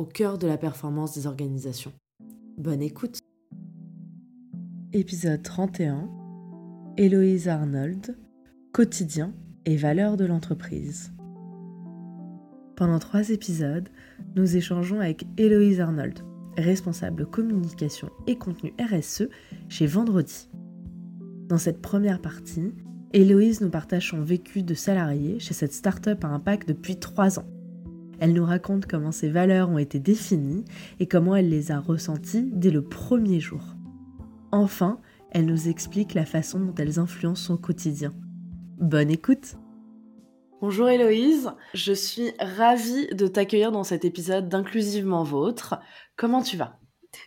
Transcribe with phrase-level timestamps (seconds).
[0.00, 1.92] au cœur de la performance des organisations.
[2.56, 3.18] Bonne écoute
[4.94, 6.08] Épisode 31
[6.96, 8.16] Héloïse Arnold
[8.72, 9.34] Quotidien
[9.66, 11.12] et valeurs de l'entreprise.
[12.76, 13.90] Pendant trois épisodes,
[14.36, 16.20] nous échangeons avec Héloïse Arnold,
[16.56, 19.28] responsable communication et contenu RSE
[19.68, 20.48] chez Vendredi.
[21.46, 22.72] Dans cette première partie,
[23.12, 27.59] Héloïse nous partage son vécu de salarié chez cette start-up à impact depuis trois ans.
[28.20, 30.66] Elle nous raconte comment ses valeurs ont été définies
[31.00, 33.62] et comment elle les a ressenties dès le premier jour.
[34.52, 38.12] Enfin, elle nous explique la façon dont elles influencent son quotidien.
[38.78, 39.56] Bonne écoute
[40.60, 45.80] Bonjour Héloïse, je suis ravie de t'accueillir dans cet épisode d'Inclusivement Vôtre.
[46.16, 46.79] Comment tu vas?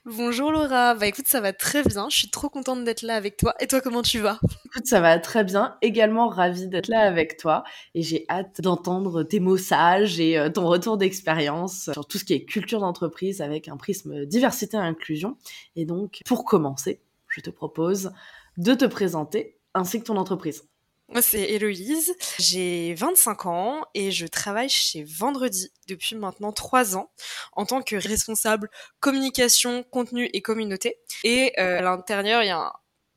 [0.05, 3.37] Bonjour Laura, bah écoute ça va très bien, je suis trop contente d'être là avec
[3.37, 3.53] toi.
[3.59, 4.39] Et toi comment tu vas?
[4.83, 9.39] Ça va très bien, également ravie d'être là avec toi et j'ai hâte d'entendre tes
[9.39, 13.67] mots sages et euh, ton retour d'expérience sur tout ce qui est culture d'entreprise avec
[13.67, 15.37] un prisme diversité et inclusion.
[15.75, 18.11] Et donc pour commencer, je te propose
[18.57, 20.63] de te présenter ainsi que ton entreprise.
[21.09, 22.15] Moi, c'est Héloïse.
[22.39, 27.11] J'ai 25 ans et je travaille chez Vendredi depuis maintenant 3 ans
[27.53, 30.97] en tant que responsable communication, contenu et communauté.
[31.23, 32.73] Et euh, à l'intérieur, il y a un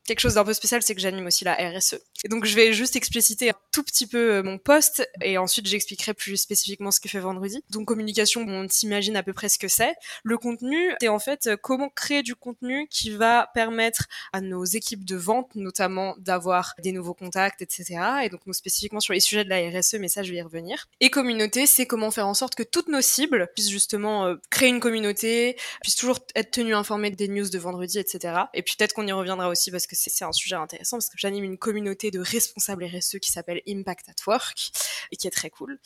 [0.07, 1.99] quelque chose d'un peu spécial, c'est que j'anime aussi la RSE.
[2.23, 5.67] Et donc je vais juste expliciter un tout petit peu euh, mon poste et ensuite
[5.67, 7.63] j'expliquerai plus spécifiquement ce que fait vendredi.
[7.69, 9.93] Donc communication, on s'imagine à peu près ce que c'est.
[10.23, 14.63] Le contenu, c'est en fait euh, comment créer du contenu qui va permettre à nos
[14.63, 17.99] équipes de vente notamment d'avoir des nouveaux contacts, etc.
[18.23, 20.41] Et donc nous spécifiquement sur les sujets de la RSE, mais ça je vais y
[20.41, 20.87] revenir.
[21.01, 24.69] Et communauté, c'est comment faire en sorte que toutes nos cibles puissent justement euh, créer
[24.69, 28.35] une communauté, puissent toujours être tenues informées des news de vendredi, etc.
[28.53, 31.17] Et puis peut-être qu'on y reviendra aussi parce que c'est un sujet intéressant parce que
[31.17, 34.71] j'anime une communauté de responsables RSE qui s'appelle Impact at Work
[35.11, 35.79] et qui est très cool.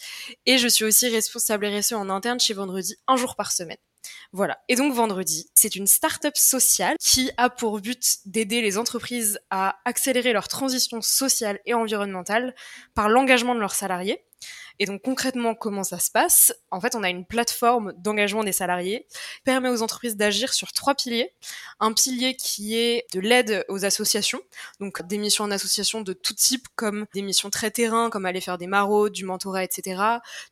[0.45, 3.77] Et je suis aussi responsable RSE en interne chez Vendredi un jour par semaine.
[4.33, 4.59] Voilà.
[4.67, 9.79] Et donc Vendredi, c'est une start-up sociale qui a pour but d'aider les entreprises à
[9.85, 12.55] accélérer leur transition sociale et environnementale
[12.93, 14.23] par l'engagement de leurs salariés
[14.81, 16.55] et donc concrètement, comment ça se passe?
[16.71, 20.71] En fait, on a une plateforme d'engagement des salariés qui permet aux entreprises d'agir sur
[20.71, 21.31] trois piliers.
[21.79, 24.41] Un pilier qui est de l'aide aux associations,
[24.79, 28.41] donc des missions en association de tout type, comme des missions très terrain, comme aller
[28.41, 30.01] faire des maraudes, du mentorat, etc.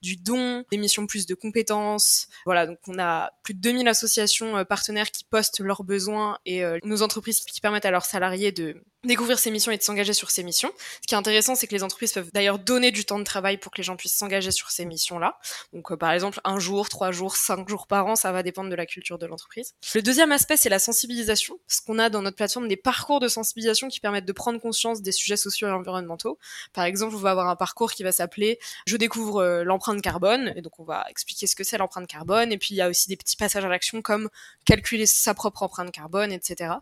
[0.03, 2.27] Du don, des missions plus de compétences.
[2.45, 6.63] Voilà, donc on a plus de 2000 associations euh, partenaires qui postent leurs besoins et
[6.63, 10.13] euh, nos entreprises qui permettent à leurs salariés de découvrir ces missions et de s'engager
[10.13, 10.71] sur ces missions.
[11.01, 13.57] Ce qui est intéressant, c'est que les entreprises peuvent d'ailleurs donner du temps de travail
[13.57, 15.37] pour que les gens puissent s'engager sur ces missions-là.
[15.73, 18.69] Donc, euh, par exemple, un jour, trois jours, cinq jours par an, ça va dépendre
[18.69, 19.73] de la culture de l'entreprise.
[19.95, 23.27] Le deuxième aspect, c'est la sensibilisation, parce qu'on a dans notre plateforme des parcours de
[23.27, 26.37] sensibilisation qui permettent de prendre conscience des sujets sociaux et environnementaux.
[26.73, 30.53] Par exemple, on va avoir un parcours qui va s'appeler Je découvre euh, l'empreinte carbone,
[30.57, 32.89] et donc on va expliquer ce que c'est l'empreinte carbone, et puis il y a
[32.89, 34.29] aussi des petits passages à l'action comme
[34.65, 36.73] calculer sa propre empreinte carbone, etc.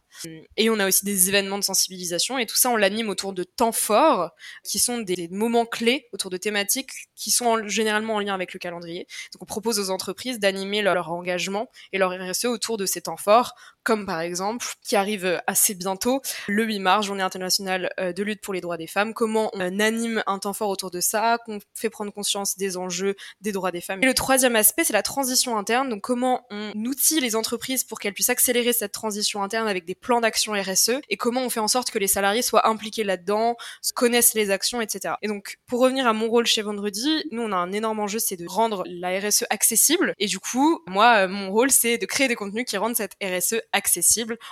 [0.55, 3.43] Et on a aussi des événements de sensibilisation, et tout ça, on l'anime autour de
[3.43, 4.31] temps forts,
[4.63, 8.59] qui sont des moments clés autour de thématiques qui sont généralement en lien avec le
[8.59, 9.07] calendrier.
[9.33, 13.17] Donc on propose aux entreprises d'animer leur, engagement et leur RSE autour de ces temps
[13.17, 13.53] forts,
[13.87, 18.41] comme par exemple, qui arrive assez bientôt, le 8 mars, journée internationale euh, de lutte
[18.41, 21.59] pour les droits des femmes, comment on anime un temps fort autour de ça, qu'on
[21.73, 24.03] fait prendre conscience des enjeux des droits des femmes.
[24.03, 28.01] Et le troisième aspect, c'est la transition interne, donc comment on outille les entreprises pour
[28.01, 31.61] qu'elles puissent accélérer cette transition interne avec des plans d'action RSE, et comment on fait
[31.61, 33.55] en sorte que les salariés soient impliqués là-dedans,
[33.95, 35.13] connaissent les actions, etc.
[35.21, 38.19] Et donc, pour revenir à mon rôle chez Vendredi, nous, on a un énorme enjeu,
[38.19, 40.13] c'est de rendre la RSE accessible.
[40.19, 43.13] Et du coup, moi, euh, mon rôle, c'est de créer des contenus qui rendent cette
[43.23, 43.76] RSE accessible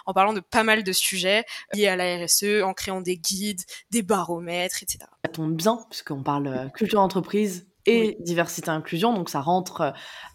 [0.06, 3.62] en parlant de pas mal de sujets liés à la RSE, en créant des guides,
[3.92, 5.00] des baromètres, etc.
[5.26, 9.92] Ça tombe bien, puisqu'on parle euh, culture d'entreprise et diversité inclusion, donc ça rentre euh,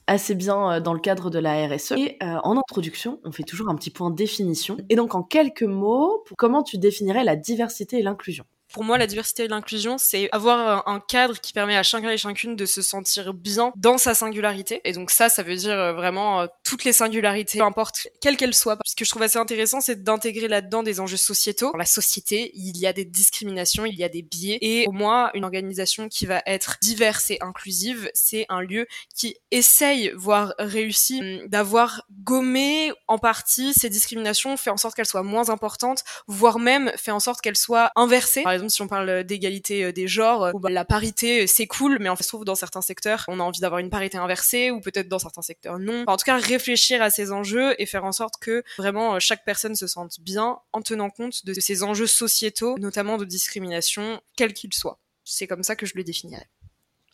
[0.07, 1.93] assez bien dans le cadre de la RSE.
[1.93, 4.77] Et en introduction, on fait toujours un petit point de définition.
[4.89, 8.45] Et donc en quelques mots, comment tu définirais la diversité et l'inclusion?
[8.73, 12.17] Pour moi, la diversité et l'inclusion, c'est avoir un cadre qui permet à chacun et
[12.17, 14.81] chacune de se sentir bien dans sa singularité.
[14.85, 18.37] Et donc ça, ça veut dire euh, vraiment euh, toutes les singularités, peu importe quelle
[18.37, 18.79] qu'elle soit.
[18.87, 21.73] Ce que je trouve assez intéressant, c'est d'intégrer là-dedans des enjeux sociétaux.
[21.73, 24.59] Dans la société, il y a des discriminations, il y a des biais.
[24.61, 28.87] Et pour moi, une organisation qui va être diverse et inclusive, c'est un lieu
[29.17, 35.07] qui essaye, voire réussit, hum, d'avoir gommé en partie ces discriminations, fait en sorte qu'elles
[35.07, 39.25] soient moins importantes, voire même fait en sorte qu'elles soient inversées exemple, si on parle
[39.25, 42.29] d'égalité euh, des genres, euh, bah, la parité, euh, c'est cool, mais en fait, se
[42.29, 45.43] trouve dans certains secteurs, on a envie d'avoir une parité inversée, ou peut-être dans certains
[45.43, 46.05] secteurs non.
[46.07, 49.75] en tout cas, réfléchir à ces enjeux et faire en sorte que vraiment chaque personne
[49.75, 54.75] se sente bien en tenant compte de ces enjeux sociétaux, notamment de discrimination, quels qu'ils
[54.75, 54.99] soient.
[55.25, 56.49] C'est comme ça que je le définirais.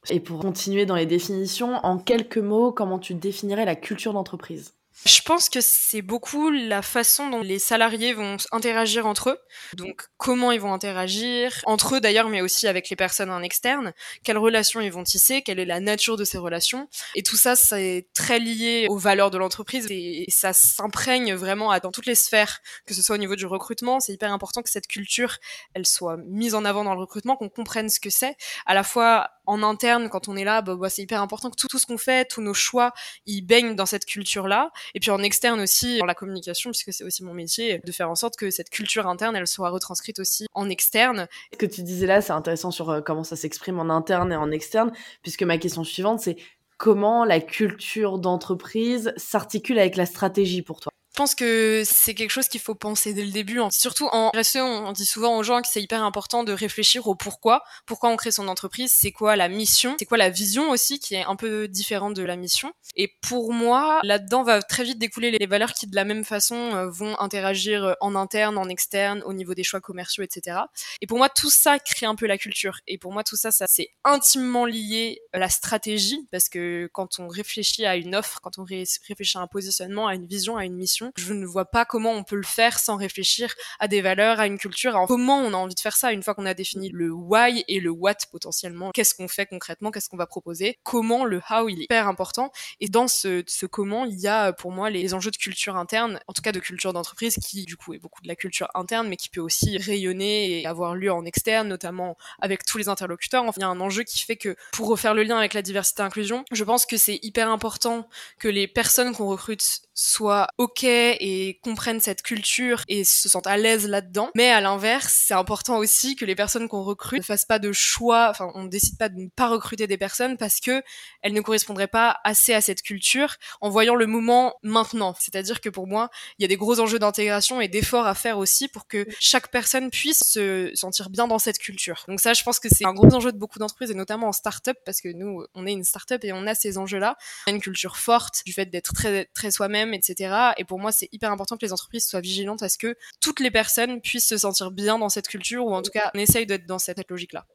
[0.08, 4.75] Et pour continuer dans les définitions, en quelques mots, comment tu définirais la culture d'entreprise?
[5.04, 9.38] Je pense que c'est beaucoup la façon dont les salariés vont interagir entre eux.
[9.75, 13.93] Donc, comment ils vont interagir entre eux d'ailleurs, mais aussi avec les personnes en externe.
[14.25, 16.88] Quelles relations ils vont tisser, quelle est la nature de ces relations.
[17.14, 21.93] Et tout ça, c'est très lié aux valeurs de l'entreprise et ça s'imprègne vraiment dans
[21.93, 24.00] toutes les sphères, que ce soit au niveau du recrutement.
[24.00, 25.37] C'est hyper important que cette culture,
[25.75, 28.37] elle soit mise en avant dans le recrutement, qu'on comprenne ce que c'est.
[28.64, 31.56] À la fois en interne, quand on est là, bah, bah, c'est hyper important que
[31.56, 32.93] tout, ce qu'on fait, tous nos choix,
[33.26, 34.70] ils baignent dans cette culture-là.
[34.94, 38.11] Et puis en externe aussi, dans la communication, puisque c'est aussi mon métier, de faire
[38.11, 41.29] en sorte que cette culture interne, elle soit retranscrite aussi en externe.
[41.53, 44.37] Ce que tu disais là, c'est intéressant sur euh, comment ça s'exprime en interne et
[44.37, 44.93] en externe,
[45.23, 46.37] puisque ma question suivante, c'est
[46.79, 50.93] comment la culture d'entreprise s'articule avec la stratégie pour toi?
[51.17, 53.59] Je pense que c'est quelque chose qu'il faut penser dès le début.
[53.71, 57.15] Surtout en RSE, on dit souvent aux gens que c'est hyper important de réfléchir au
[57.15, 57.63] pourquoi.
[57.87, 61.15] Pourquoi on crée son entreprise C'est quoi la mission C'est quoi la vision aussi qui
[61.15, 65.31] est un peu différente de la mission Et pour moi, là-dedans va très vite découler
[65.31, 69.33] les valeurs qui de la même façon euh, vont interagir en interne, en externe, au
[69.33, 70.59] niveau des choix commerciaux, etc.
[71.01, 72.81] Et pour moi, tout ça crée un peu la culture.
[72.87, 77.21] Et pour moi, tout ça, ça c'est intimement lié à la stratégie parce que quand
[77.21, 80.67] on réfléchit à une offre, quand on réfléchit à un positionnement, à une vision, à
[80.67, 84.03] une mission, je ne vois pas comment on peut le faire sans réfléchir à des
[84.03, 86.47] valeurs, à une culture, à comment on a envie de faire ça une fois qu'on
[86.47, 88.91] a défini le why et le what potentiellement.
[88.93, 89.91] Qu'est-ce qu'on fait concrètement?
[89.91, 90.79] Qu'est-ce qu'on va proposer?
[90.82, 92.50] Comment le how il est hyper important.
[92.81, 96.32] Et dans ce, comment, il y a pour moi les enjeux de culture interne, en
[96.32, 99.17] tout cas de culture d'entreprise, qui du coup est beaucoup de la culture interne, mais
[99.17, 103.44] qui peut aussi rayonner et avoir lieu en externe, notamment avec tous les interlocuteurs.
[103.44, 105.62] Enfin, il y a un enjeu qui fait que pour refaire le lien avec la
[105.62, 108.08] diversité inclusion, je pense que c'est hyper important
[108.38, 110.85] que les personnes qu'on recrute soient ok
[111.20, 114.31] et comprennent cette culture et se sentent à l'aise là-dedans.
[114.34, 117.72] Mais à l'inverse, c'est important aussi que les personnes qu'on recrute ne fassent pas de
[117.72, 120.82] choix, enfin on décide pas de ne pas recruter des personnes parce que
[121.22, 125.14] elles ne correspondraient pas assez à cette culture en voyant le moment maintenant.
[125.19, 128.38] C'est-à-dire que pour moi, il y a des gros enjeux d'intégration et d'efforts à faire
[128.38, 132.04] aussi pour que chaque personne puisse se sentir bien dans cette culture.
[132.08, 134.32] Donc ça, je pense que c'est un gros enjeu de beaucoup d'entreprises et notamment en
[134.32, 137.16] start-up parce que nous, on est une start-up et on a ces enjeux-là.
[137.46, 140.52] Une culture forte du fait d'être très, très soi-même, etc.
[140.56, 143.41] Et pour moi, c'est hyper important que les entreprises soient vigilantes à ce que toutes
[143.41, 146.47] les personnes puissent se sentir bien dans cette culture ou en tout cas on essaye
[146.47, 147.47] d'être dans cette logique-là.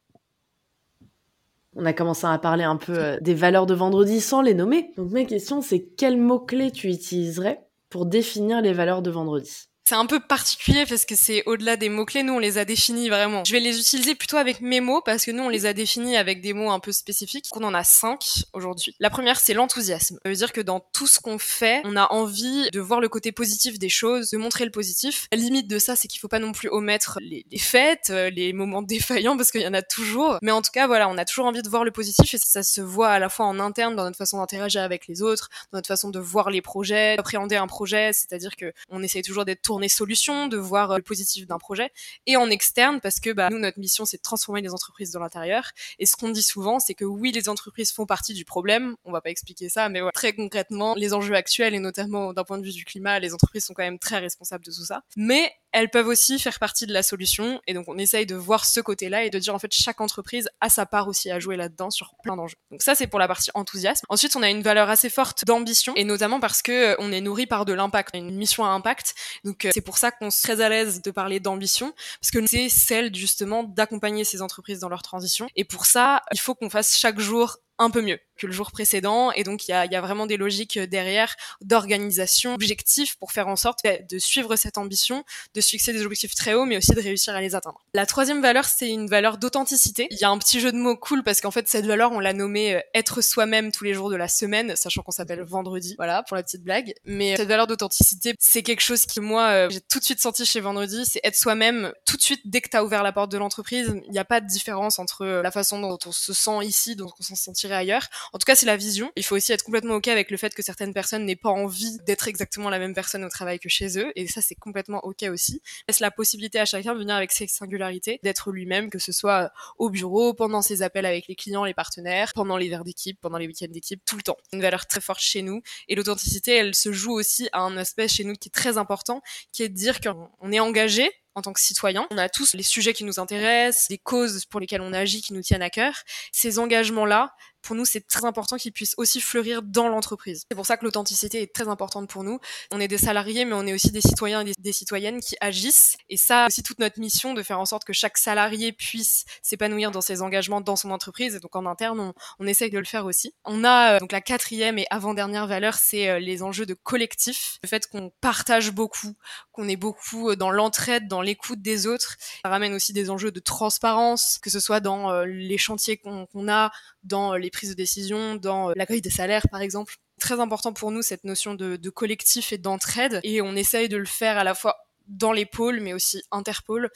[1.75, 4.91] On a commencé à parler un peu euh, des valeurs de vendredi sans les nommer.
[4.97, 9.70] Donc ma question c'est quels mots-clés tu utiliserais pour définir les valeurs de vendredi?
[9.91, 13.09] C'est un peu particulier parce que c'est au-delà des mots-clés, nous on les a définis
[13.09, 13.43] vraiment.
[13.43, 16.15] Je vais les utiliser plutôt avec mes mots parce que nous on les a définis
[16.15, 17.49] avec des mots un peu spécifiques.
[17.53, 18.95] On en a cinq aujourd'hui.
[19.01, 20.17] La première c'est l'enthousiasme.
[20.23, 23.09] Ça veut dire que dans tout ce qu'on fait, on a envie de voir le
[23.09, 25.27] côté positif des choses, de montrer le positif.
[25.33, 28.53] La limite de ça c'est qu'il faut pas non plus omettre les, fêtes, euh, les
[28.53, 30.37] moments défaillants parce qu'il y en a toujours.
[30.41, 32.63] Mais en tout cas voilà, on a toujours envie de voir le positif et ça
[32.63, 35.79] se voit à la fois en interne dans notre façon d'interagir avec les autres, dans
[35.79, 39.61] notre façon de voir les projets, d'appréhender un projet, c'est-à-dire que on essaye toujours d'être
[39.61, 41.91] tourné solutions, de voir euh, le positif d'un projet,
[42.25, 45.19] et en externe parce que bah, nous notre mission c'est de transformer les entreprises dans
[45.19, 45.71] l'intérieur.
[45.99, 48.95] Et ce qu'on dit souvent, c'est que oui les entreprises font partie du problème.
[49.05, 52.57] On va pas expliquer ça, mais très concrètement, les enjeux actuels et notamment d'un point
[52.57, 55.03] de vue du climat, les entreprises sont quand même très responsables de tout ça.
[55.15, 57.61] Mais elles peuvent aussi faire partie de la solution.
[57.67, 60.49] Et donc, on essaye de voir ce côté-là et de dire, en fait, chaque entreprise
[60.59, 62.57] a sa part aussi à jouer là-dedans sur plein d'enjeux.
[62.71, 64.05] Donc ça, c'est pour la partie enthousiasme.
[64.09, 67.21] Ensuite, on a une valeur assez forte d'ambition et notamment parce que euh, on est
[67.21, 68.11] nourri par de l'impact.
[68.13, 69.15] On a une mission à impact.
[69.43, 72.45] Donc, euh, c'est pour ça qu'on se très à l'aise de parler d'ambition parce que
[72.47, 75.47] c'est celle, justement, d'accompagner ces entreprises dans leur transition.
[75.55, 78.71] Et pour ça, il faut qu'on fasse chaque jour un peu mieux que le jour
[78.71, 79.31] précédent.
[79.33, 83.47] Et donc, il y a, y a, vraiment des logiques derrière d'organisation, objectifs pour faire
[83.47, 85.23] en sorte de suivre cette ambition,
[85.53, 87.85] de fixer des objectifs très hauts, mais aussi de réussir à les atteindre.
[87.93, 90.07] La troisième valeur, c'est une valeur d'authenticité.
[90.09, 92.19] Il y a un petit jeu de mots cool parce qu'en fait, cette valeur, on
[92.19, 95.95] l'a nommée euh, être soi-même tous les jours de la semaine, sachant qu'on s'appelle vendredi.
[95.97, 96.93] Voilà, pour la petite blague.
[97.05, 100.45] Mais cette valeur d'authenticité, c'est quelque chose qui, moi, euh, j'ai tout de suite senti
[100.45, 103.31] chez Vendredi, c'est être soi-même tout de suite dès que tu as ouvert la porte
[103.31, 103.93] de l'entreprise.
[104.05, 106.95] Il n'y a pas de différence entre euh, la façon dont on se sent ici,
[106.95, 108.07] dont on s'en sentirait ailleurs.
[108.33, 109.11] En tout cas, c'est la vision.
[109.15, 111.97] Il faut aussi être complètement OK avec le fait que certaines personnes n'aient pas envie
[112.05, 114.11] d'être exactement la même personne au travail que chez eux.
[114.15, 115.61] Et ça, c'est complètement OK aussi.
[115.87, 119.51] Laisse la possibilité à chacun de venir avec ses singularités, d'être lui-même, que ce soit
[119.77, 123.37] au bureau, pendant ses appels avec les clients, les partenaires, pendant les verres d'équipe, pendant
[123.37, 124.37] les week-ends d'équipe, tout le temps.
[124.53, 125.61] Une valeur très forte chez nous.
[125.87, 129.21] Et l'authenticité, elle se joue aussi à un aspect chez nous qui est très important,
[129.51, 132.07] qui est de dire qu'on est engagé en tant que citoyen.
[132.11, 135.33] On a tous les sujets qui nous intéressent, les causes pour lesquelles on agit qui
[135.33, 135.93] nous tiennent à cœur.
[136.31, 140.43] Ces engagements-là, pour nous, c'est très important qu'ils puissent aussi fleurir dans l'entreprise.
[140.49, 142.39] C'est pour ça que l'authenticité est très importante pour nous.
[142.71, 145.97] On est des salariés, mais on est aussi des citoyens et des, citoyennes qui agissent.
[146.09, 149.91] Et ça, c'est toute notre mission de faire en sorte que chaque salarié puisse s'épanouir
[149.91, 151.35] dans ses engagements dans son entreprise.
[151.35, 153.33] Et donc en interne, on, on essaye de le faire aussi.
[153.45, 157.59] On a euh, donc la quatrième et avant-dernière valeur, c'est euh, les enjeux de collectif.
[157.63, 159.15] Le fait qu'on partage beaucoup,
[159.51, 162.17] qu'on est beaucoup euh, dans l'entraide, dans l'écoute des autres.
[162.43, 166.71] Ça ramène aussi des enjeux de transparence, que ce soit dans les chantiers qu'on a,
[167.03, 169.95] dans les prises de décision, dans euh, l'accueil des salaires par exemple.
[170.19, 173.97] Très important pour nous cette notion de, de collectif et d'entraide et on essaye de
[173.97, 174.77] le faire à la fois
[175.11, 176.89] dans les pôles, mais aussi interpôles.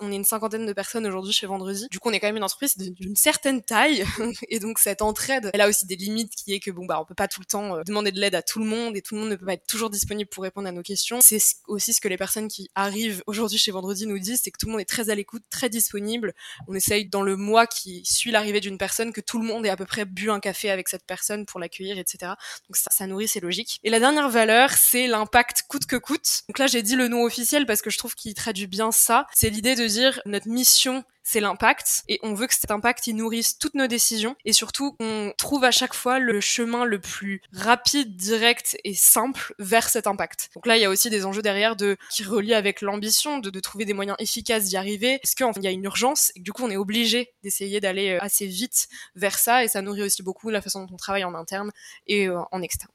[0.00, 1.86] On est une cinquantaine de personnes aujourd'hui chez Vendredi.
[1.90, 4.04] Du coup, on est quand même une entreprise d'une certaine taille.
[4.48, 7.04] et donc, cette entraide, elle a aussi des limites qui est que, bon, bah, on
[7.04, 9.14] peut pas tout le temps euh, demander de l'aide à tout le monde et tout
[9.14, 11.18] le monde ne peut pas être toujours disponible pour répondre à nos questions.
[11.22, 14.58] C'est aussi ce que les personnes qui arrivent aujourd'hui chez Vendredi nous disent, c'est que
[14.58, 16.34] tout le monde est très à l'écoute, très disponible.
[16.68, 19.70] On essaye dans le mois qui suit l'arrivée d'une personne que tout le monde ait
[19.70, 22.32] à peu près bu un café avec cette personne pour l'accueillir, etc.
[22.68, 23.80] Donc ça, ça nourrit, c'est logique.
[23.84, 26.42] Et la dernière valeur, c'est l'impact coûte que coûte.
[26.48, 29.26] Donc là, j'ai dit le nom officiel parce que je trouve qu'il traduit bien ça.
[29.32, 33.16] C'est l'idée de dire notre mission c'est l'impact et on veut que cet impact il
[33.16, 37.42] nourrisse toutes nos décisions et surtout on trouve à chaque fois le chemin le plus
[37.52, 40.50] rapide, direct et simple vers cet impact.
[40.54, 43.50] Donc là il y a aussi des enjeux derrière de qui relient avec l'ambition de,
[43.58, 45.18] trouver des moyens efficaces d'y arriver.
[45.24, 48.18] Est-ce qu'il y a une urgence et du coup on est obligé d'essayer d'aller euh,
[48.20, 48.86] assez vite
[49.16, 51.72] vers ça et ça nourrit aussi beaucoup la façon dont on travaille en interne
[52.06, 52.92] et euh, en externe.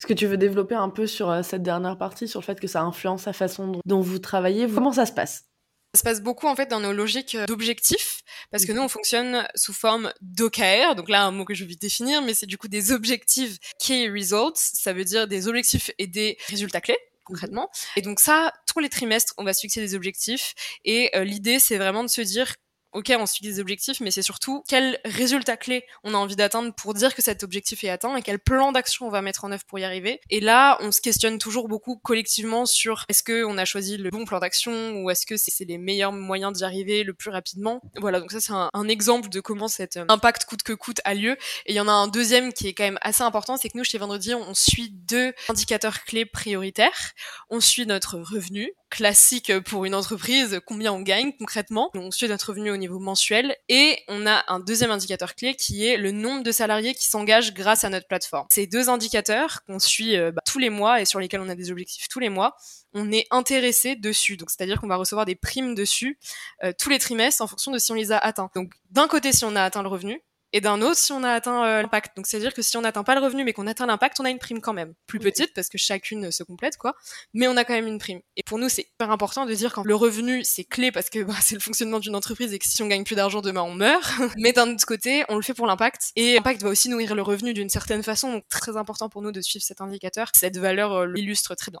[0.00, 2.58] Est-ce que tu veux développer un peu sur euh, cette dernière partie, sur le fait
[2.58, 4.66] que ça influence la façon dont, vous travaillez?
[4.66, 5.44] Comment ça se passe?
[5.92, 8.88] Ça se passe beaucoup en fait dans nos logiques euh, d'objectifs parce que nous on
[8.88, 10.94] fonctionne sous forme d'OKR.
[10.96, 14.08] Donc là un mot que je vais définir mais c'est du coup des objectifs key
[14.08, 17.68] results ça veut dire des objectifs et des résultats clés concrètement.
[17.96, 20.54] Et donc ça tous les trimestres on va se fixer des objectifs.
[20.84, 22.54] Et euh, l'idée c'est vraiment de se dire
[22.92, 26.72] ok, on suit des objectifs, mais c'est surtout quel résultat clé on a envie d'atteindre
[26.74, 29.52] pour dire que cet objectif est atteint et quel plan d'action on va mettre en
[29.52, 30.20] œuvre pour y arriver.
[30.30, 34.10] Et là, on se questionne toujours beaucoup collectivement sur est-ce que on a choisi le
[34.10, 37.80] bon plan d'action ou est-ce que c'est les meilleurs moyens d'y arriver le plus rapidement.
[37.96, 41.14] Voilà, donc ça c'est un, exemple de comment cet euh, impact coûte que coûte a
[41.14, 41.32] lieu.
[41.66, 43.78] Et il y en a un deuxième qui est quand même assez important, c'est que
[43.78, 47.12] nous chez Vendredi, on suit deux indicateurs clés prioritaires.
[47.50, 51.90] On suit notre revenu, classique pour une entreprise, combien on gagne concrètement.
[51.94, 55.86] On suit notre revenu au niveau mensuel et on a un deuxième indicateur clé qui
[55.86, 58.46] est le nombre de salariés qui s'engagent grâce à notre plateforme.
[58.50, 61.54] Ces deux indicateurs qu'on suit euh, bah, tous les mois et sur lesquels on a
[61.54, 62.56] des objectifs tous les mois,
[62.92, 64.36] on est intéressé dessus.
[64.36, 66.18] Donc c'est-à-dire qu'on va recevoir des primes dessus
[66.64, 68.50] euh, tous les trimestres en fonction de si on les a atteints.
[68.56, 70.20] Donc d'un côté si on a atteint le revenu,
[70.52, 72.16] et d'un autre si on a atteint euh, l'impact.
[72.16, 74.30] Donc c'est-à-dire que si on n'atteint pas le revenu mais qu'on atteint l'impact, on a
[74.30, 74.94] une prime quand même.
[75.06, 76.94] Plus petite parce que chacune se complète quoi,
[77.34, 78.20] mais on a quand même une prime.
[78.36, 81.22] Et pour nous c'est hyper important de dire quand le revenu c'est clé parce que
[81.22, 83.74] bah, c'est le fonctionnement d'une entreprise et que si on gagne plus d'argent demain on
[83.74, 84.10] meurt.
[84.36, 87.22] mais d'un autre côté on le fait pour l'impact et l'impact va aussi nourrir le
[87.22, 88.32] revenu d'une certaine façon.
[88.32, 90.30] Donc très important pour nous de suivre cet indicateur.
[90.34, 91.80] Cette valeur euh, l'illustre très bien.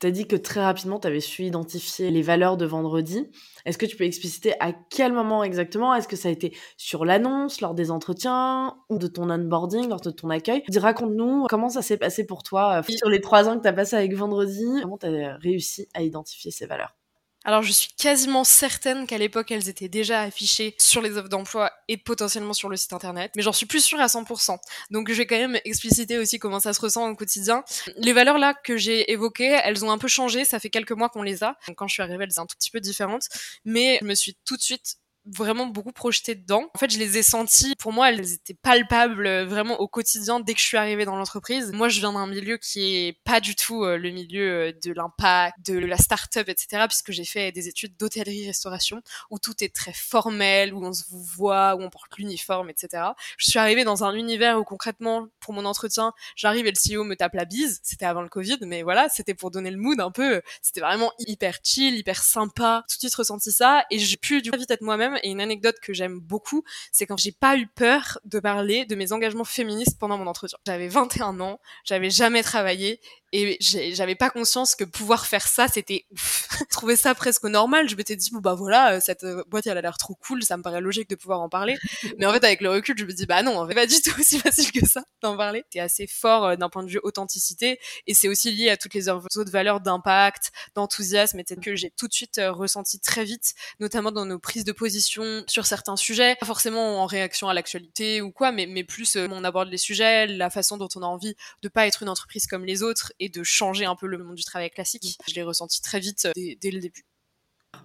[0.00, 3.30] Tu as dit que très rapidement, tu avais su identifier les valeurs de vendredi.
[3.66, 5.94] Est-ce que tu peux expliciter à quel moment exactement?
[5.94, 10.00] Est-ce que ça a été sur l'annonce, lors des entretiens ou de ton onboarding, lors
[10.00, 10.62] de ton accueil?
[10.74, 13.74] Raconte-nous comment ça s'est passé pour toi euh, sur les trois ans que tu as
[13.74, 14.64] passé avec vendredi?
[14.80, 16.99] Comment tu as réussi à identifier ces valeurs?
[17.44, 21.72] Alors je suis quasiment certaine qu'à l'époque elles étaient déjà affichées sur les offres d'emploi
[21.88, 24.58] et potentiellement sur le site internet, mais j'en suis plus sûre à 100%.
[24.90, 27.64] Donc je vais quand même expliciter aussi comment ça se ressent au quotidien.
[27.96, 31.08] Les valeurs là que j'ai évoquées, elles ont un peu changé, ça fait quelques mois
[31.08, 31.56] qu'on les a.
[31.66, 33.28] Donc quand je suis arrivée, elles étaient un tout petit peu différentes,
[33.64, 36.70] mais je me suis tout de suite vraiment beaucoup projeté dedans.
[36.74, 40.40] En fait, je les ai sentis, pour moi, elles étaient palpables euh, vraiment au quotidien
[40.40, 41.72] dès que je suis arrivée dans l'entreprise.
[41.72, 44.92] Moi, je viens d'un milieu qui est pas du tout euh, le milieu euh, de
[44.92, 49.92] l'impact, de la start-up, etc., puisque j'ai fait des études d'hôtellerie-restauration, où tout est très
[49.92, 53.04] formel, où on se voit, où on porte l'uniforme, etc.
[53.36, 57.04] Je suis arrivée dans un univers où concrètement, pour mon entretien, j'arrive et le CEO
[57.04, 57.80] me tape la bise.
[57.82, 60.40] C'était avant le Covid, mais voilà, c'était pour donner le mood un peu.
[60.62, 62.84] C'était vraiment hyper chill, hyper sympa.
[62.88, 65.40] Tout de suite ressenti ça, et j'ai pu du coup vite être moi-même et une
[65.40, 66.62] anecdote que j'aime beaucoup,
[66.92, 70.58] c'est quand j'ai pas eu peur de parler de mes engagements féministes pendant mon entretien.
[70.66, 73.00] J'avais 21 ans, j'avais jamais travaillé
[73.32, 76.48] et j'avais pas conscience que pouvoir faire ça, c'était ouf.
[76.60, 77.88] je trouvais ça presque normal.
[77.88, 80.42] Je m'étais dit, bon, bah voilà, euh, cette euh, boîte, elle a l'air trop cool,
[80.42, 81.76] ça me paraît logique de pouvoir en parler.
[82.18, 84.00] Mais en fait, avec le recul, je me dis, bah non, en fait, pas du
[84.02, 85.64] tout aussi facile que ça d'en parler.
[85.72, 88.94] C'est assez fort euh, d'un point de vue authenticité et c'est aussi lié à toutes
[88.94, 91.60] les autres valeurs d'impact, d'enthousiasme, etc.
[91.62, 95.66] que j'ai tout de suite ressenti très vite, notamment dans nos prises de position sur
[95.66, 99.68] certains sujets, pas forcément en réaction à l'actualité ou quoi, mais, mais plus on aborde
[99.68, 102.82] les sujets, la façon dont on a envie de pas être une entreprise comme les
[102.82, 105.18] autres et de changer un peu le monde du travail classique.
[105.28, 107.04] Je l'ai ressenti très vite euh, dès, le début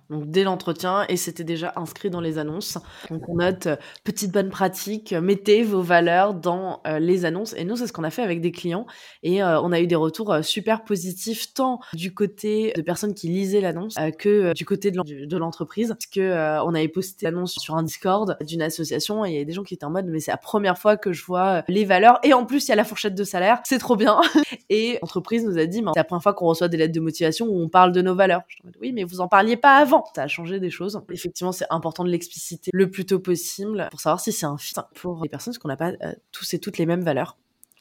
[0.09, 2.77] donc dès l'entretien, et c'était déjà inscrit dans les annonces.
[3.09, 7.53] Donc on note euh, petite bonne pratique, mettez vos valeurs dans euh, les annonces.
[7.53, 8.85] Et nous, c'est ce qu'on a fait avec des clients,
[9.23, 13.27] et euh, on a eu des retours super positifs tant du côté de personnes qui
[13.27, 17.83] lisaient l'annonce que du côté de l'entreprise, parce que on avait posté l'annonce sur un
[17.83, 20.31] Discord d'une association, et il y avait des gens qui étaient en mode mais c'est
[20.31, 22.83] la première fois que je vois les valeurs, et en plus il y a la
[22.83, 24.19] fourchette de salaire, c'est trop bien.
[24.69, 27.47] et l'entreprise nous a dit c'est la première fois qu'on reçoit des lettres de motivation
[27.47, 28.41] où on parle de nos valeurs.
[28.81, 29.94] Oui, mais vous en parliez pas avant.
[30.15, 31.01] Ça a changé des choses.
[31.11, 34.73] Effectivement, c'est important de l'expliciter le plus tôt possible pour savoir si c'est un fit
[34.95, 37.37] pour les personnes, parce qu'on n'a pas euh, tous et toutes les mêmes valeurs.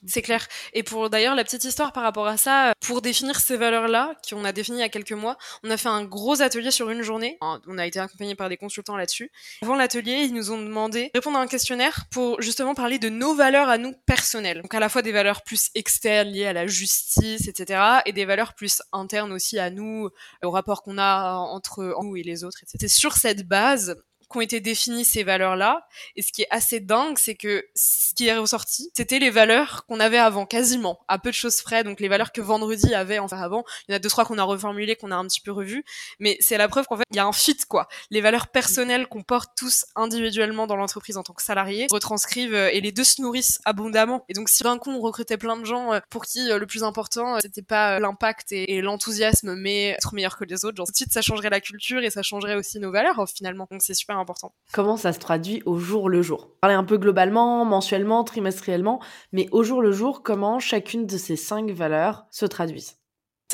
[0.06, 0.46] C'est clair.
[0.72, 4.44] Et pour d'ailleurs la petite histoire par rapport à ça, pour définir ces valeurs-là, qu'on
[4.44, 7.02] a définies il y a quelques mois, on a fait un gros atelier sur une
[7.02, 7.38] journée.
[7.40, 9.30] On a été accompagné par des consultants là-dessus.
[9.62, 13.08] Avant l'atelier, ils nous ont demandé de répondre à un questionnaire pour justement parler de
[13.08, 14.62] nos valeurs à nous personnelles.
[14.62, 17.80] Donc à la fois des valeurs plus externes liées à la justice, etc.
[18.06, 20.10] et des valeurs plus internes aussi à nous,
[20.42, 22.58] au rapport qu'on a entre nous et les autres.
[22.66, 23.96] C'était sur cette base
[24.34, 25.86] qu'ont été définies ces valeurs-là.
[26.16, 29.86] Et ce qui est assez dingue, c'est que ce qui est ressorti, c'était les valeurs
[29.86, 31.84] qu'on avait avant, quasiment, à peu de choses près.
[31.84, 33.64] Donc les valeurs que Vendredi avait enfin avant.
[33.88, 35.84] Il y en a deux trois qu'on a reformulées, qu'on a un petit peu revues.
[36.18, 37.88] Mais c'est la preuve qu'en fait, il y a un fit, quoi.
[38.10, 42.70] Les valeurs personnelles qu'on porte tous individuellement dans l'entreprise en tant que salarié retranscrivent euh,
[42.72, 44.24] et les deux se nourrissent abondamment.
[44.28, 46.66] Et donc si d'un coup on recrutait plein de gens euh, pour qui euh, le
[46.66, 50.92] plus important c'était pas l'impact et, l'enthousiasme, mais être meilleur que les autres, genre tout
[50.92, 53.66] de suite ça changerait la culture et ça changerait aussi nos valeurs finalement.
[53.70, 54.16] Donc c'est super.
[54.72, 56.50] Comment ça se traduit au jour le jour?
[56.60, 59.00] Parler un peu globalement, mensuellement, trimestriellement,
[59.32, 63.03] mais au jour le jour, comment chacune de ces cinq valeurs se traduisent?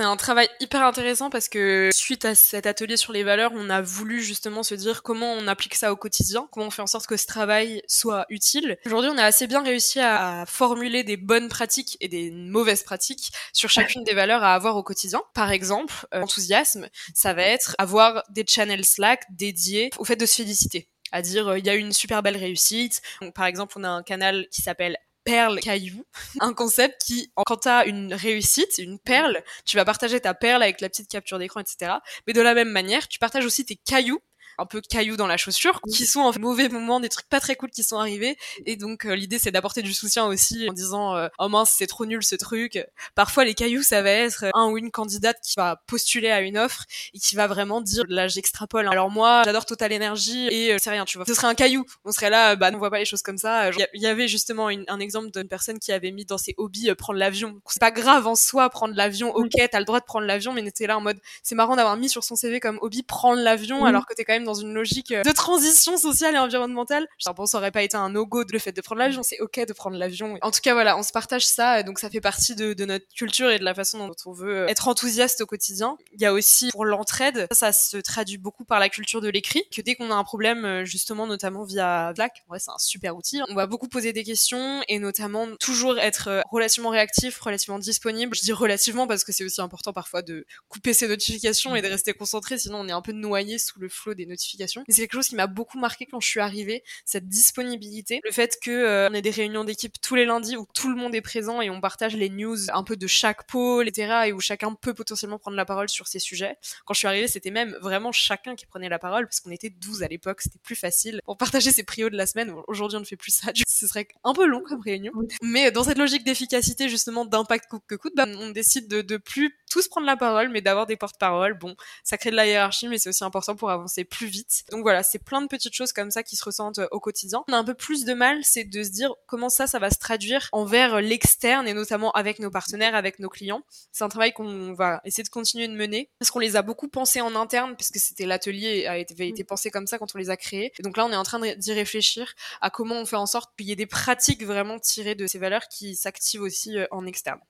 [0.01, 3.69] C'est un travail hyper intéressant parce que suite à cet atelier sur les valeurs, on
[3.69, 6.87] a voulu justement se dire comment on applique ça au quotidien, comment on fait en
[6.87, 8.79] sorte que ce travail soit utile.
[8.87, 13.31] Aujourd'hui, on a assez bien réussi à formuler des bonnes pratiques et des mauvaises pratiques
[13.53, 15.21] sur chacune des valeurs à avoir au quotidien.
[15.35, 20.25] Par exemple, euh, enthousiasme, ça va être avoir des channels Slack dédiés au fait de
[20.25, 23.03] se féliciter à dire euh, il y a une super belle réussite.
[23.35, 26.05] Par exemple, on a un canal qui s'appelle perle caillou,
[26.41, 30.63] un concept qui, quand tu as une réussite, une perle, tu vas partager ta perle
[30.63, 31.93] avec la petite capture d'écran, etc.
[32.27, 34.21] Mais de la même manière, tu partages aussi tes cailloux
[34.61, 37.57] un peu cailloux dans la chaussure, qui sont en mauvais moment, des trucs pas très
[37.57, 38.37] cool qui sont arrivés.
[38.67, 41.87] Et donc euh, l'idée c'est d'apporter du soutien aussi en disant euh, oh mince c'est
[41.87, 42.79] trop nul ce truc.
[43.15, 46.59] Parfois les cailloux ça va être un ou une candidate qui va postuler à une
[46.59, 48.87] offre et qui va vraiment dire là j'extrapole.
[48.89, 51.27] Alors moi j'adore Total Energy et euh, c'est rien tu vois.
[51.27, 51.85] Ce serait un caillou.
[52.05, 53.71] On serait là bah on voit pas les choses comme ça.
[53.71, 57.19] Il y, avait justement un exemple d'une personne qui avait mis dans ses hobbies prendre
[57.19, 57.61] l'avion.
[57.67, 59.35] C'est pas grave en soi prendre l'avion.
[59.35, 61.97] Ok t'as le droit de prendre l'avion mais était là en mode c'est marrant d'avoir
[61.97, 64.73] mis sur son CV comme hobby prendre l'avion alors que t'es quand même dans une
[64.73, 67.07] logique euh, de transition sociale et environnementale.
[67.19, 69.41] Je bon, ça aurait pas été un no-go de le fait de prendre l'avion, c'est
[69.41, 70.39] ok de prendre l'avion.
[70.43, 73.51] En tout cas, voilà, on se partage ça, donc ça fait partie de, notre culture
[73.51, 75.97] et de la façon dont on veut euh, être enthousiaste au quotidien.
[76.15, 79.63] Il y a aussi pour l'entraide, ça, se traduit beaucoup par la culture de l'écrit,
[79.75, 83.17] que dès qu'on a un problème, euh, justement, notamment via Slack, ouais, c'est un super
[83.17, 83.41] outil.
[83.49, 88.35] On va beaucoup poser des questions et notamment toujours être relativement réactif, relativement disponible.
[88.35, 91.89] Je dis relativement parce que c'est aussi important parfois de couper ses notifications et de
[91.89, 94.40] rester concentré, sinon on est un peu noyé sous le flot des notifications
[94.89, 98.59] c'est quelque chose qui m'a beaucoup marqué quand je suis arrivée, cette disponibilité, le fait
[98.63, 101.21] que euh, on ait des réunions d'équipe tous les lundis où tout le monde est
[101.21, 104.25] présent et on partage les news un peu de chaque pôle, etc.
[104.27, 106.57] et où chacun peut potentiellement prendre la parole sur ces sujets.
[106.85, 109.71] Quand je suis arrivée, c'était même vraiment chacun qui prenait la parole parce qu'on était
[109.71, 112.53] 12 à l'époque, c'était plus facile pour partager ses prios de la semaine.
[112.67, 113.53] Aujourd'hui, on ne fait plus ça.
[113.69, 115.13] Ce serait un peu long comme réunion.
[115.43, 119.17] Mais dans cette logique d'efficacité, justement, d'impact coûte que coûte, bah, on décide de, de
[119.17, 121.55] plus tous prendre la parole, mais d'avoir des porte-paroles.
[121.55, 124.65] Bon, ça crée de la hiérarchie, mais c'est aussi important pour avancer plus vite.
[124.71, 127.45] Donc voilà, c'est plein de petites choses comme ça qui se ressentent euh, au quotidien.
[127.49, 129.91] On a un peu plus de mal, c'est de se dire comment ça, ça va
[129.91, 133.63] se traduire envers l'externe et notamment avec nos partenaires, avec nos clients.
[133.93, 136.89] C'est un travail qu'on va essayer de continuer de mener parce qu'on les a beaucoup
[136.89, 140.15] pensés en interne parce que c'était l'atelier a été, avait été pensé comme ça quand
[140.15, 140.73] on les a créés.
[140.79, 143.51] Et donc là, on est en train d'y réfléchir à comment on fait en sorte
[143.57, 147.07] qu'il y ait des pratiques vraiment tirées de ces valeurs qui s'activent aussi euh, en
[147.07, 147.41] externe.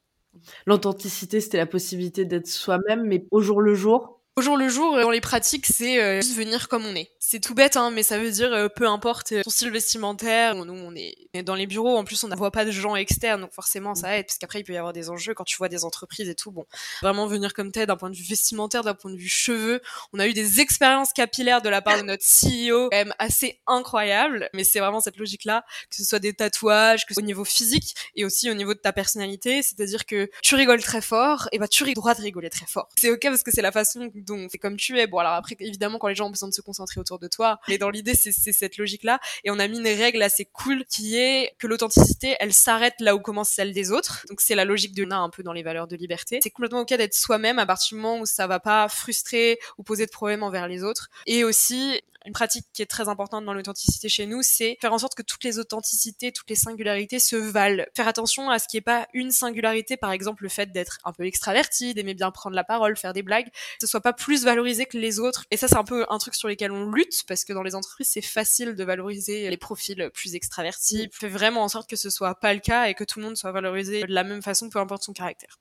[0.66, 4.96] L'authenticité, c'était la possibilité d'être soi-même, mais au jour le jour, au jour le jour,
[4.98, 7.10] dans les pratiques, c'est euh, juste venir comme on est.
[7.18, 10.54] C'est tout bête, hein, mais ça veut dire euh, peu importe ton style vestimentaire.
[10.54, 11.98] Nous, on est, dans les bureaux.
[11.98, 14.24] En plus, on ne voit pas de gens externes, donc forcément, ça aide.
[14.24, 16.52] Parce qu'après, il peut y avoir des enjeux quand tu vois des entreprises et tout.
[16.52, 16.64] Bon,
[17.02, 19.82] vraiment venir comme t'es, d'un point de vue vestimentaire, d'un point de vue cheveux.
[20.14, 23.60] On a eu des expériences capillaires de la part de notre CEO, quand même assez
[23.66, 24.48] incroyables.
[24.54, 27.44] Mais c'est vraiment cette logique-là, que ce soit des tatouages, que ce soit au niveau
[27.44, 29.60] physique et aussi au niveau de ta personnalité.
[29.60, 32.66] C'est-à-dire que tu rigoles très fort, et bah tu as le droit de rigoler très
[32.66, 32.88] fort.
[32.96, 35.06] C'est ok parce que c'est la façon donc c'est comme tu es.
[35.06, 37.58] Bon, alors après, évidemment, quand les gens ont besoin de se concentrer autour de toi,
[37.68, 39.20] mais dans l'idée, c'est cette logique-là.
[39.44, 43.14] Et on a mis une règle assez cool qui est que l'authenticité, elle s'arrête là
[43.14, 44.24] où commence celle des autres.
[44.28, 46.40] Donc c'est la logique de un peu dans les valeurs de liberté.
[46.42, 49.82] C'est complètement ok d'être soi-même à partir du moment où ça va pas frustrer ou
[49.82, 51.08] poser de problèmes envers les autres.
[51.26, 54.98] Et aussi, une pratique qui est très importante dans l'authenticité chez nous, c'est faire en
[54.98, 57.84] sorte que toutes les authenticités, toutes les singularités se valent.
[57.96, 61.12] Faire attention à ce qui n'est pas une singularité, par exemple le fait d'être un
[61.12, 64.44] peu extraverti, d'aimer bien prendre la parole, faire des blagues, que ce soit pas plus
[64.44, 65.44] valorisé que les autres.
[65.50, 67.74] Et ça, c'est un peu un truc sur lequel on lutte, parce que dans les
[67.74, 71.08] entreprises, c'est facile de valoriser les profils plus extravertis.
[71.12, 73.36] Fait vraiment en sorte que ce soit pas le cas et que tout le monde
[73.36, 75.58] soit valorisé de la même façon, peu importe son caractère.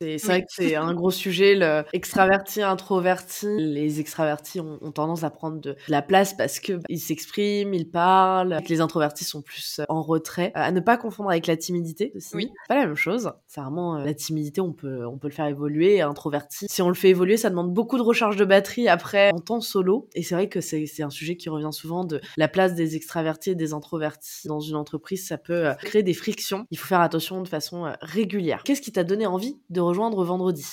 [0.00, 3.46] C'est vrai que c'est un gros sujet, le extraverti, introverti.
[3.58, 7.90] Les extravertis ont, tendance à prendre de, la place parce que bah, ils s'expriment, ils
[7.90, 8.58] parlent.
[8.66, 10.52] Les introvertis sont plus euh, en retrait.
[10.54, 12.34] À ne pas confondre avec la timidité aussi.
[12.34, 12.50] Oui.
[12.66, 13.30] Pas la même chose.
[13.46, 16.00] C'est vraiment euh, la timidité, on peut on peut le faire évoluer.
[16.00, 19.38] Introverti, si on le fait évoluer, ça demande beaucoup de recharge de batterie après en
[19.38, 20.08] temps solo.
[20.14, 23.50] Et c'est vrai que c'est un sujet qui revient souvent de la place des extravertis
[23.50, 25.26] et des introvertis dans une entreprise.
[25.26, 26.64] Ça peut euh, créer des frictions.
[26.70, 28.62] Il faut faire attention de façon régulière.
[28.64, 30.66] Qu'est-ce qui t'a donné envie de vendredi.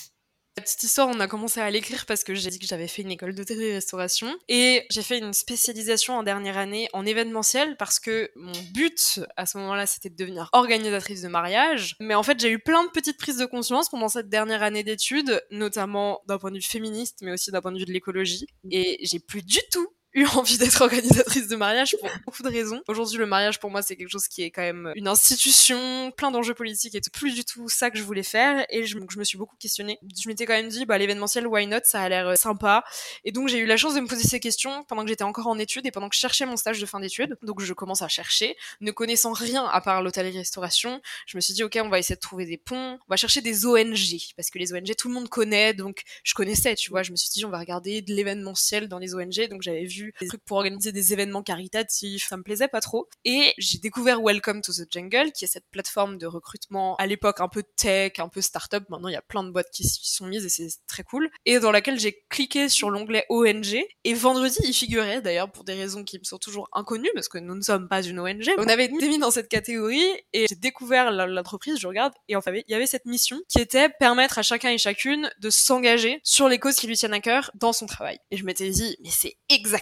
[0.57, 3.03] La petite histoire, on a commencé à l'écrire parce que j'ai dit que j'avais fait
[3.03, 8.31] une école d'hôtellerie-restauration et j'ai fait une spécialisation en dernière année en événementiel parce que
[8.35, 11.95] mon but à ce moment-là, c'était de devenir organisatrice de mariage.
[11.99, 14.83] Mais en fait, j'ai eu plein de petites prises de conscience pendant cette dernière année
[14.83, 18.47] d'études, notamment d'un point de vue féministe, mais aussi d'un point de vue de l'écologie.
[18.71, 22.81] Et j'ai plus du tout eu envie d'être organisatrice de mariage pour beaucoup de raisons.
[22.87, 26.31] Aujourd'hui, le mariage pour moi, c'est quelque chose qui est quand même une institution, plein
[26.31, 28.65] d'enjeux politiques et plus du tout ça que je voulais faire.
[28.69, 29.99] Et je, je me suis beaucoup questionnée.
[30.19, 31.81] Je m'étais quand même dit, bah, l'événementiel, why not?
[31.83, 32.83] Ça a l'air euh, sympa.
[33.23, 35.47] Et donc, j'ai eu la chance de me poser ces questions pendant que j'étais encore
[35.47, 37.37] en études et pendant que je cherchais mon stage de fin d'études.
[37.43, 40.99] Donc, je commence à chercher, ne connaissant rien à part l'hôtellerie-restauration.
[41.27, 42.97] Je me suis dit, OK, on va essayer de trouver des ponts.
[43.07, 44.17] On va chercher des ONG.
[44.35, 45.75] Parce que les ONG, tout le monde connaît.
[45.75, 47.03] Donc, je connaissais, tu vois.
[47.03, 49.47] Je me suis dit, on va regarder de l'événementiel dans les ONG.
[49.49, 53.07] Donc, j'avais vu des trucs pour organiser des événements caritatifs, ça me plaisait pas trop.
[53.25, 57.39] Et j'ai découvert Welcome to the Jungle, qui est cette plateforme de recrutement à l'époque
[57.39, 58.83] un peu tech, un peu start-up.
[58.89, 61.29] Maintenant, il y a plein de boîtes qui s'y sont mises et c'est très cool.
[61.45, 63.77] Et dans laquelle j'ai cliqué sur l'onglet ONG.
[64.03, 67.37] Et vendredi, il figurait d'ailleurs pour des raisons qui me sont toujours inconnues parce que
[67.37, 68.49] nous ne sommes pas une ONG.
[68.57, 72.41] On avait été mis dans cette catégorie et j'ai découvert l'entreprise, je regarde, et en
[72.41, 76.19] fait, il y avait cette mission qui était permettre à chacun et chacune de s'engager
[76.23, 78.19] sur les causes qui lui tiennent à cœur dans son travail.
[78.31, 79.37] Et je m'étais dit, mais c'est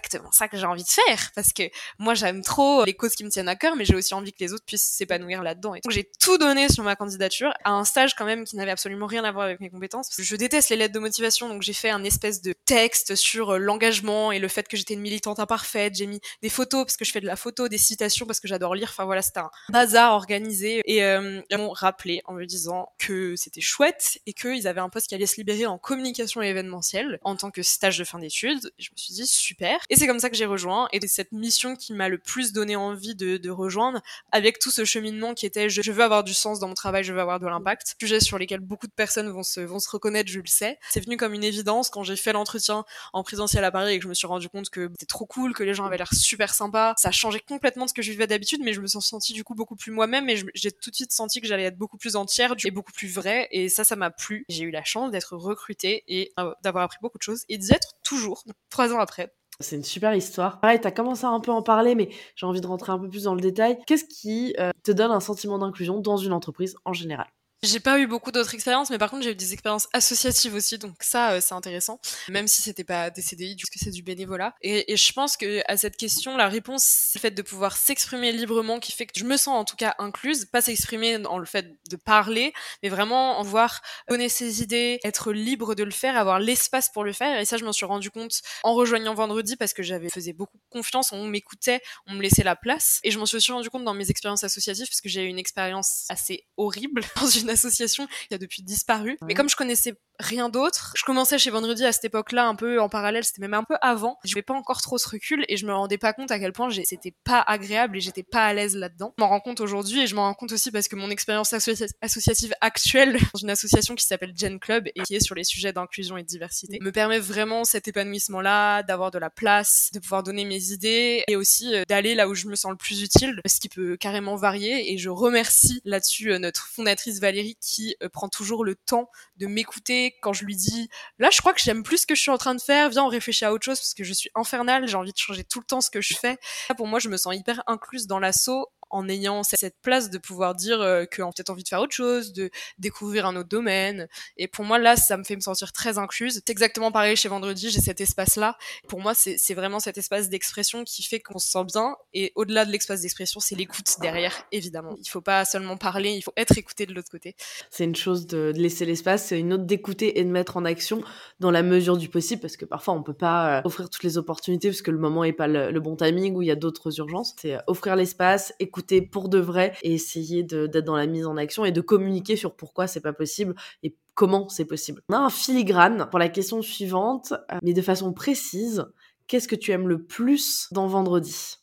[0.05, 1.63] exactement ça que j'ai envie de faire parce que
[1.99, 4.43] moi j'aime trop les causes qui me tiennent à cœur, mais j'ai aussi envie que
[4.43, 5.75] les autres puissent s'épanouir là-dedans.
[5.75, 8.71] Et donc j'ai tout donné sur ma candidature à un stage quand même qui n'avait
[8.71, 10.09] absolument rien à voir avec mes compétences.
[10.17, 13.57] Je déteste les lettres de motivation, donc j'ai fait un espèce de texte sur euh,
[13.57, 15.95] l'engagement et le fait que j'étais une militante imparfaite.
[15.95, 18.47] J'ai mis des photos parce que je fais de la photo, des citations parce que
[18.47, 18.89] j'adore lire.
[18.91, 23.35] Enfin voilà, c'était un bazar organisé et euh, ils m'ont rappelé en me disant que
[23.35, 27.35] c'était chouette et qu'ils avaient un poste qui allait se libérer en communication événementielle en
[27.35, 28.71] tant que stage de fin d'études.
[28.77, 29.79] Je me suis dit super.
[29.95, 30.87] C'est comme ça que j'ai rejoint.
[30.91, 34.71] Et c'est cette mission qui m'a le plus donné envie de, de, rejoindre, avec tout
[34.71, 37.39] ce cheminement qui était je, veux avoir du sens dans mon travail, je veux avoir
[37.39, 37.95] de l'impact.
[37.99, 40.77] Sujet sur lesquels beaucoup de personnes vont se, vont se reconnaître, je le sais.
[40.89, 44.03] C'est venu comme une évidence quand j'ai fait l'entretien en présentiel à Paris et que
[44.03, 46.53] je me suis rendu compte que c'était trop cool, que les gens avaient l'air super
[46.53, 46.93] sympas.
[46.97, 49.43] Ça changeait complètement de ce que je vivais d'habitude, mais je me suis sentie du
[49.43, 52.15] coup beaucoup plus moi-même et j'ai tout de suite senti que j'allais être beaucoup plus
[52.15, 53.47] entière et beaucoup plus vraie.
[53.51, 54.45] Et ça, ça m'a plu.
[54.49, 57.71] J'ai eu la chance d'être recrutée et euh, d'avoir appris beaucoup de choses et d'y
[57.73, 59.33] être toujours, trois ans après.
[59.59, 60.59] C'est une super histoire.
[60.59, 62.99] Pareil, tu as commencé à un peu en parler, mais j'ai envie de rentrer un
[62.99, 63.77] peu plus dans le détail.
[63.87, 67.27] Qu'est-ce qui euh, te donne un sentiment d'inclusion dans une entreprise en général?
[67.63, 70.77] J'ai pas eu beaucoup d'autres expériences, mais par contre j'ai eu des expériences associatives aussi,
[70.77, 74.53] donc ça euh, c'est intéressant, même si c'était pas des CDI, puisque c'est du bénévolat.
[74.61, 77.77] Et, et, je pense que à cette question, la réponse c'est le fait de pouvoir
[77.77, 81.39] s'exprimer librement qui fait que je me sens en tout cas incluse, pas s'exprimer dans
[81.39, 85.91] le fait de parler, mais vraiment en voir donner ses idées, être libre de le
[85.91, 87.39] faire, avoir l'espace pour le faire.
[87.39, 90.59] Et ça je m'en suis rendu compte en rejoignant vendredi parce que j'avais faisais beaucoup
[90.69, 92.99] confiance, on m'écoutait, on me laissait la place.
[93.03, 95.39] Et je m'en suis rendu compte dans mes expériences associatives parce que j'ai eu une
[95.39, 97.01] expérience assez horrible
[97.49, 99.17] association qui a depuis disparu.
[99.23, 100.93] Mais comme je connaissais rien d'autre.
[100.95, 103.75] Je commençais chez Vendredi à cette époque-là, un peu en parallèle, c'était même un peu
[103.81, 104.17] avant.
[104.23, 106.53] Je n'avais pas encore trop ce recul et je me rendais pas compte à quel
[106.53, 109.13] point c'était pas agréable et j'étais pas à l'aise là-dedans.
[109.17, 111.53] Je m'en rends compte aujourd'hui et je m'en rends compte aussi parce que mon expérience
[111.53, 115.73] associative actuelle dans une association qui s'appelle Gen Club et qui est sur les sujets
[115.73, 120.23] d'inclusion et de diversité me permet vraiment cet épanouissement-là, d'avoir de la place, de pouvoir
[120.23, 123.41] donner mes idées et aussi euh, d'aller là où je me sens le plus utile,
[123.45, 128.09] ce qui peut carrément varier et je remercie là-dessus euh, notre fondatrice Valérie qui euh,
[128.09, 130.89] prend toujours le temps de m'écouter quand je lui dis
[131.19, 133.03] là je crois que j'aime plus ce que je suis en train de faire viens
[133.03, 135.59] on réfléchit à autre chose parce que je suis infernale j'ai envie de changer tout
[135.59, 136.37] le temps ce que je fais.
[136.77, 140.55] Pour moi je me sens hyper incluse dans l'assaut en ayant cette place de pouvoir
[140.55, 144.07] dire euh, qu'on a peut-être envie de faire autre chose, de découvrir un autre domaine.
[144.37, 146.35] Et pour moi, là, ça me fait me sentir très incluse.
[146.35, 148.57] C'est exactement pareil chez Vendredi, j'ai cet espace-là.
[148.87, 151.95] Pour moi, c'est vraiment cet espace d'expression qui fait qu'on se sent bien.
[152.13, 154.95] Et au-delà de l'espace d'expression, c'est l'écoute derrière, évidemment.
[154.99, 157.35] Il faut pas seulement parler, il faut être écouté de l'autre côté.
[157.69, 161.03] C'est une chose de laisser l'espace, c'est une autre d'écouter et de mettre en action
[161.39, 164.17] dans la mesure du possible, parce que parfois, on peut pas euh, offrir toutes les
[164.17, 166.97] opportunités, parce que le moment est pas le, bon timing, ou il y a d'autres
[166.99, 167.35] urgences.
[167.41, 168.74] C'est euh, offrir l'espace, écouter
[169.11, 172.55] pour de vrai et essayer d'être dans la mise en action et de communiquer sur
[172.55, 175.01] pourquoi c'est pas possible et comment c'est possible.
[175.09, 178.85] On a un filigrane pour la question suivante, euh, mais de façon précise.
[179.27, 181.57] Qu'est-ce que tu aimes le plus dans Vendredi?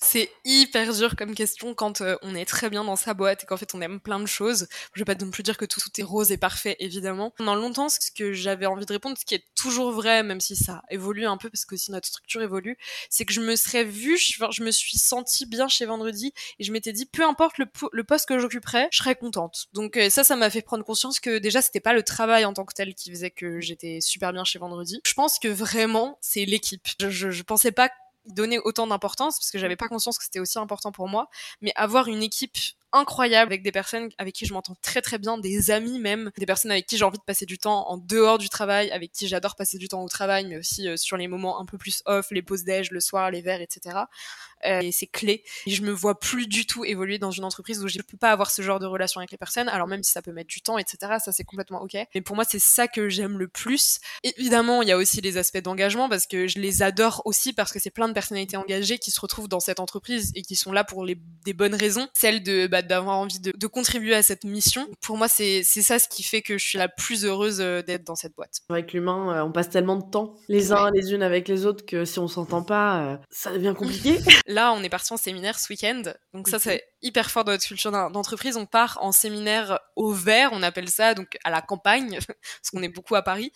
[0.00, 3.46] C'est hyper dur comme question quand euh, on est très bien dans sa boîte et
[3.46, 4.68] qu'en fait on aime plein de choses.
[4.94, 7.32] Je vais pas non plus dire que tout, est rose et parfait, évidemment.
[7.36, 10.54] Pendant longtemps, ce que j'avais envie de répondre, ce qui est toujours vrai, même si
[10.54, 12.78] ça évolue un peu parce que aussi notre structure évolue,
[13.10, 16.72] c'est que je me serais vue, je, me suis sentie bien chez Vendredi et je
[16.72, 19.66] m'étais dit, peu importe le, le poste que j'occuperais, je serais contente.
[19.72, 22.52] Donc euh, ça, ça m'a fait prendre conscience que déjà c'était pas le travail en
[22.52, 25.00] tant que tel qui faisait que j'étais super bien chez Vendredi.
[25.04, 26.86] Je pense que vraiment c'est l'équipe.
[27.00, 27.90] Je, je, je pensais pas
[28.28, 31.28] donner autant d'importance parce que j'avais pas conscience que c'était aussi important pour moi
[31.60, 32.56] mais avoir une équipe
[32.92, 36.46] incroyable avec des personnes avec qui je m'entends très très bien, des amis même, des
[36.46, 39.28] personnes avec qui j'ai envie de passer du temps en dehors du travail, avec qui
[39.28, 42.02] j'adore passer du temps au travail, mais aussi euh, sur les moments un peu plus
[42.06, 44.00] off, les pauses déj, le soir, les verres, etc.
[44.66, 45.44] Euh, et c'est clé.
[45.66, 48.32] Et je me vois plus du tout évoluer dans une entreprise où je peux pas
[48.32, 50.62] avoir ce genre de relation avec les personnes, alors même si ça peut mettre du
[50.62, 51.16] temps, etc.
[51.24, 51.96] Ça c'est complètement ok.
[52.14, 54.00] Mais pour moi c'est ça que j'aime le plus.
[54.22, 57.72] Évidemment il y a aussi les aspects d'engagement parce que je les adore aussi parce
[57.72, 60.72] que c'est plein de personnalités engagées qui se retrouvent dans cette entreprise et qui sont
[60.72, 64.44] là pour les, des bonnes raisons, celle de bah, d'avoir envie de, contribuer à cette
[64.44, 64.88] mission.
[65.00, 68.04] Pour moi, c'est ça ce qui fait que je suis la plus heureuse euh, d'être
[68.04, 68.60] dans cette boîte.
[68.70, 71.84] Avec l'humain, euh, on passe tellement de temps les uns les unes avec les autres
[71.84, 74.18] que si on s'entend pas, euh, ça devient compliqué.
[74.46, 76.02] Là, on est parti en séminaire ce week-end.
[76.32, 78.56] Donc ça, c'est hyper fort dans notre culture d'entreprise.
[78.56, 82.82] On part en séminaire au vert, on appelle ça, donc à la campagne, parce qu'on
[82.82, 83.52] est beaucoup à Paris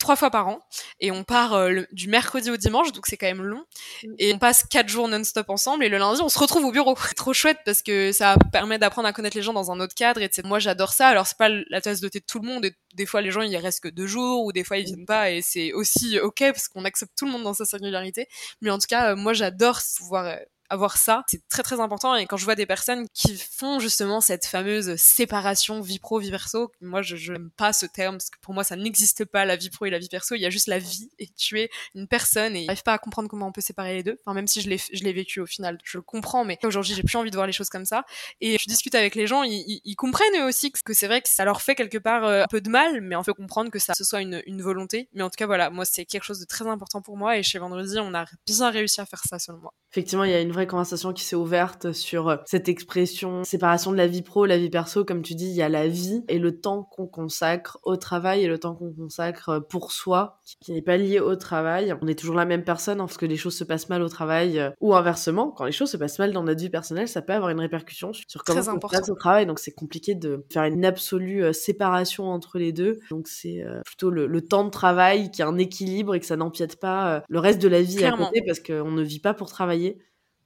[0.00, 0.60] trois fois par an
[0.98, 3.64] et on part euh, du mercredi au dimanche donc c'est quand même long.
[4.02, 4.14] Mm.
[4.18, 6.96] et on passe quatre jours non-stop ensemble et le lundi on se retrouve au bureau.
[7.16, 10.20] Trop chouette parce que ça permet d'apprendre à connaître les gens dans un autre cadre
[10.22, 11.08] et moi j'adore ça.
[11.08, 13.30] Alors c'est pas la tasse de thé de tout le monde et des fois les
[13.30, 16.18] gens ils restent que deux jours ou des fois ils viennent pas et c'est aussi
[16.18, 18.26] ok parce qu'on accepte tout le monde dans sa singularité.
[18.62, 20.36] Mais en tout cas euh, moi j'adore pouvoir euh,
[20.70, 22.14] avoir ça, c'est très très important.
[22.14, 26.30] Et quand je vois des personnes qui font justement cette fameuse séparation vie pro vie
[26.30, 29.56] perso, moi je n'aime pas ce terme parce que pour moi ça n'existe pas la
[29.56, 30.34] vie pro et la vie perso.
[30.34, 32.98] Il y a juste la vie et tu es une personne et j'arrive pas à
[32.98, 34.16] comprendre comment on peut séparer les deux.
[34.24, 36.94] Enfin même si je l'ai je l'ai vécu au final, je le comprends, mais aujourd'hui
[36.94, 38.04] j'ai plus envie de voir les choses comme ça.
[38.40, 41.28] Et je discute avec les gens, ils, ils, comprennent eux aussi que c'est vrai que
[41.28, 43.78] ça leur fait quelque part euh, un peu de mal, mais on fait comprendre que
[43.78, 45.08] ça ce soit une, une volonté.
[45.12, 47.42] Mais en tout cas voilà, moi c'est quelque chose de très important pour moi et
[47.42, 49.74] chez Vendredi on a bien réussi à faire ça selon moi.
[49.92, 53.90] Effectivement, il y a une vraie conversation qui s'est ouverte sur euh, cette expression séparation
[53.90, 55.04] de la vie pro, la vie perso.
[55.04, 58.44] Comme tu dis, il y a la vie et le temps qu'on consacre au travail
[58.44, 61.92] et le temps qu'on consacre euh, pour soi, qui n'est pas lié au travail.
[62.02, 64.08] On est toujours la même personne hein, parce que les choses se passent mal au
[64.08, 65.50] travail euh, ou inversement.
[65.50, 68.12] Quand les choses se passent mal dans notre vie personnelle, ça peut avoir une répercussion
[68.12, 69.44] sur comment on passe au travail.
[69.44, 73.00] Donc c'est compliqué de faire une absolue séparation entre les deux.
[73.10, 76.78] Donc c'est plutôt le, temps de travail qui a un équilibre et que ça n'empiète
[76.78, 79.79] pas le reste de la vie à côté parce qu'on ne vit pas pour travailler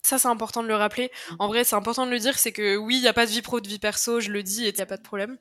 [0.02, 1.10] ça, c'est important de le rappeler.
[1.38, 3.30] En vrai, c'est important de le dire, c'est que oui, il n'y a pas de
[3.30, 5.38] vie pro, de vie perso, je le dis, et il n'y a pas de problème.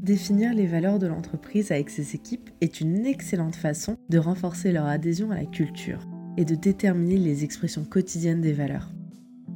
[0.00, 4.86] Définir les valeurs de l'entreprise avec ses équipes est une excellente façon de renforcer leur
[4.86, 6.00] adhésion à la culture
[6.36, 8.90] et de déterminer les expressions quotidiennes des valeurs.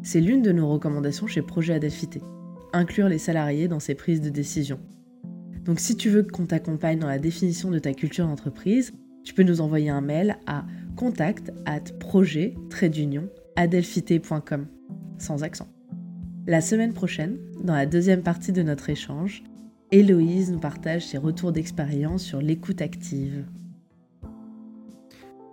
[0.03, 2.21] C'est l'une de nos recommandations chez Projet Adafité.
[2.73, 4.79] inclure les salariés dans ses prises de décision.
[5.65, 8.93] Donc si tu veux qu'on t'accompagne dans la définition de ta culture d'entreprise,
[9.25, 10.65] tu peux nous envoyer un mail à
[10.99, 12.55] contact at projet
[13.55, 14.67] adelphité.com
[15.19, 15.69] sans accent.
[16.49, 19.45] La semaine prochaine, dans la deuxième partie de notre échange,
[19.93, 23.45] Héloïse nous partage ses retours d'expérience sur l'écoute active.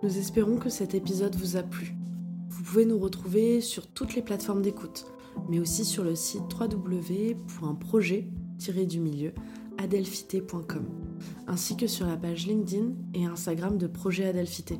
[0.01, 1.93] Nous espérons que cet épisode vous a plu.
[2.49, 5.05] Vous pouvez nous retrouver sur toutes les plateformes d'écoute,
[5.47, 9.33] mais aussi sur le site www.projet-du-milieu
[11.47, 14.79] ainsi que sur la page LinkedIn et Instagram de Projet Adelphité.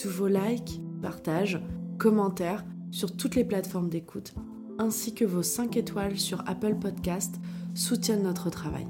[0.00, 1.60] Tous vos likes, partages,
[1.98, 4.32] commentaires sur toutes les plateformes d'écoute,
[4.78, 7.34] ainsi que vos 5 étoiles sur Apple Podcast
[7.74, 8.86] soutiennent notre travail.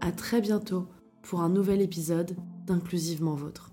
[0.00, 0.88] À très bientôt
[1.20, 3.71] pour un nouvel épisode d'Inclusivement Vôtre.